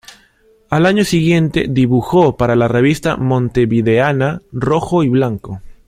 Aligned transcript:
Al 0.71 0.87
año 0.87 1.03
siguiente 1.05 1.67
dibujó 1.69 2.35
para 2.35 2.55
la 2.55 2.67
revista 2.67 3.17
montevideana 3.17 4.41
"Rojo 4.51 5.03
y 5.03 5.09
Blanco". 5.09 5.61